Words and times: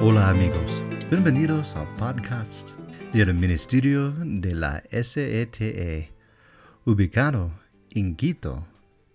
Hola 0.00 0.30
amigos, 0.30 0.84
bienvenidos 1.10 1.74
al 1.74 1.88
podcast 1.96 2.70
del 3.12 3.34
Ministerio 3.34 4.12
de 4.12 4.54
la 4.54 4.80
SETE, 4.92 6.12
ubicado 6.84 7.50
en 7.90 8.14
Quito, 8.14 8.64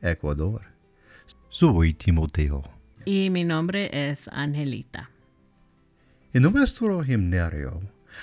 Ecuador. 0.02 0.62
Soy 1.48 1.94
Timoteo. 1.94 2.64
Y 3.06 3.30
mi 3.30 3.46
nombre 3.46 4.12
es 4.12 4.28
Angelita. 4.28 5.10
En 6.34 6.44
nuestro 6.44 7.06
himnario 7.06 7.80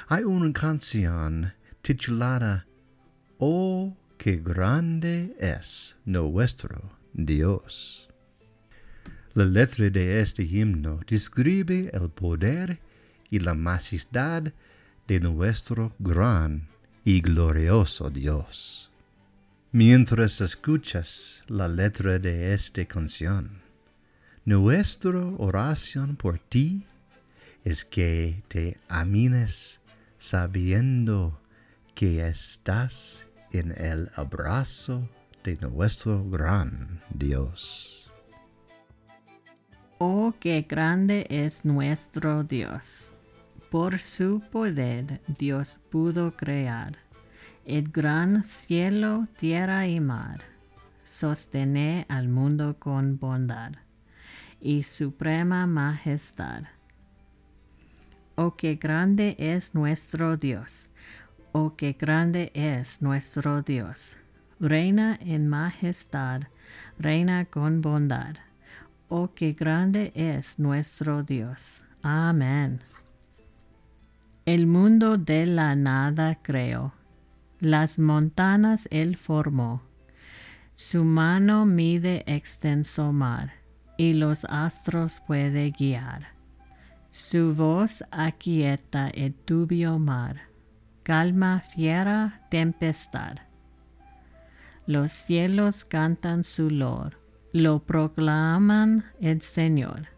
hay 0.09 0.25
una 0.25 0.53
canción 0.53 1.55
titulada 1.81 2.67
Oh, 3.39 3.97
qué 4.19 4.37
grande 4.37 5.35
es 5.39 5.97
nuestro 6.05 6.91
Dios. 7.15 8.10
La 9.41 9.47
letra 9.47 9.89
de 9.89 10.21
este 10.21 10.43
himno 10.43 11.01
describe 11.09 11.89
el 11.95 12.11
poder 12.11 12.79
y 13.31 13.39
la 13.39 13.55
majestad 13.55 14.53
de 15.09 15.19
nuestro 15.19 15.95
gran 15.99 16.69
y 17.07 17.23
glorioso 17.23 18.11
Dios. 18.11 18.91
Mientras 19.73 20.43
escuchas 20.43 21.43
la 21.49 21.69
letra 21.69 22.19
de 22.19 22.53
esta 22.53 22.85
canción, 22.85 23.63
nuestra 24.45 25.25
oración 25.39 26.17
por 26.17 26.39
ti 26.39 26.85
es 27.65 27.87
que 27.87 28.43
te 28.49 28.77
amines 28.89 29.81
sabiendo 30.19 31.41
que 31.95 32.29
estás 32.29 33.27
en 33.53 33.73
el 33.73 34.11
abrazo 34.17 35.09
de 35.45 35.57
nuestro 35.63 36.29
gran 36.29 37.01
Dios. 37.09 38.10
Oh, 40.03 40.33
qué 40.41 40.65
grande 40.67 41.27
es 41.29 41.67
nuestro 41.67 42.43
Dios. 42.43 43.11
Por 43.71 43.99
su 43.99 44.41
poder 44.41 45.21
Dios 45.27 45.79
pudo 45.91 46.35
crear 46.39 46.97
el 47.67 47.91
gran 47.91 48.43
cielo, 48.43 49.29
tierra 49.39 49.87
y 49.89 50.01
mar, 50.01 50.41
sostener 51.05 52.07
al 52.09 52.29
mundo 52.29 52.79
con 52.79 53.19
bondad 53.19 53.73
y 54.59 54.85
suprema 54.85 55.67
majestad. 55.67 56.63
Oh, 58.37 58.57
qué 58.57 58.77
grande 58.77 59.37
es 59.39 59.75
nuestro 59.75 60.39
Dios. 60.39 60.89
Oh, 61.53 61.77
qué 61.77 61.93
grande 61.93 62.51
es 62.55 63.03
nuestro 63.03 63.61
Dios. 63.61 64.17
Reina 64.61 65.19
en 65.21 65.47
majestad, 65.47 66.45
reina 66.99 67.45
con 67.45 67.83
bondad 67.83 68.37
Oh, 69.13 69.35
qué 69.35 69.55
grande 69.55 70.13
es 70.15 70.61
nuestro 70.61 71.25
Dios. 71.25 71.83
Amén. 72.01 72.79
El 74.47 74.69
mundo 74.69 75.19
de 75.19 75.47
la 75.47 75.75
nada 75.75 76.39
creó, 76.41 76.93
las 77.59 77.99
montanas 77.99 78.87
él 78.93 79.17
formó, 79.17 79.83
su 80.77 81.05
mano 81.05 81.67
mide 81.67 82.23
extenso 82.33 83.13
mar, 83.13 83.55
y 83.97 84.13
los 84.13 84.45
astros 84.45 85.21
puede 85.27 85.73
guiar. 85.73 86.29
Su 87.11 87.53
voz 87.53 88.05
aquieta 88.13 89.09
el 89.09 89.35
tubio 89.35 89.99
mar, 89.99 90.43
calma 91.03 91.59
fiera 91.59 92.47
tempestad. 92.49 93.39
Los 94.87 95.11
cielos 95.11 95.85
cantan 95.85 96.45
su 96.45 96.71
lor, 96.71 97.19
lo 97.53 97.81
proclaman 97.81 99.05
el 99.21 99.41
Señor. 99.41 100.09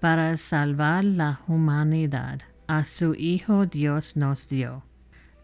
Para 0.00 0.36
salvar 0.36 1.04
la 1.04 1.40
humanidad, 1.46 2.40
a 2.66 2.84
su 2.84 3.14
Hijo 3.14 3.66
Dios 3.66 4.16
nos 4.16 4.48
dio. 4.48 4.84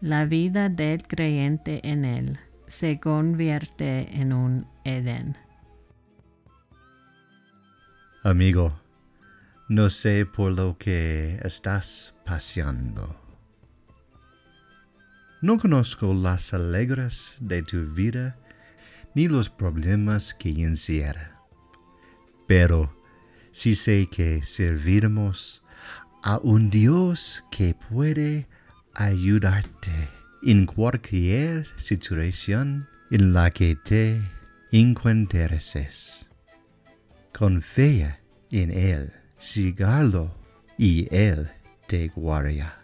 La 0.01 0.25
vida 0.25 0.69
del 0.69 1.03
creyente 1.03 1.79
en 1.87 2.05
Él 2.05 2.39
se 2.67 2.99
convierte 2.99 4.19
en 4.19 4.33
un 4.33 4.67
Edén. 4.83 5.37
Amigo, 8.23 8.79
no 9.67 9.89
sé 9.89 10.25
por 10.25 10.51
lo 10.51 10.77
que 10.77 11.39
estás 11.43 12.15
paseando. 12.25 13.15
No 15.41 15.57
conozco 15.57 16.13
las 16.13 16.53
alegres 16.53 17.37
de 17.39 17.63
tu 17.63 17.85
vida 17.85 18.37
ni 19.13 19.27
los 19.27 19.49
problemas 19.49 20.33
que 20.33 20.49
encierra. 20.49 21.41
Pero 22.47 22.95
si 23.51 23.75
sé 23.75 24.07
que 24.11 24.43
serviremos 24.43 25.63
a 26.23 26.37
un 26.37 26.69
Dios 26.69 27.43
que 27.51 27.73
puede 27.73 28.47
ayudarte 28.93 30.09
en 30.43 30.65
cualquier 30.65 31.67
situación 31.77 32.87
en 33.09 33.33
la 33.33 33.51
que 33.51 33.75
te 33.75 34.21
encuentres. 34.71 36.27
Confía 37.33 38.21
en 38.49 38.71
Él, 38.71 39.13
sígalo 39.37 40.35
y 40.77 41.07
Él 41.13 41.49
te 41.87 42.07
guarda. 42.09 42.80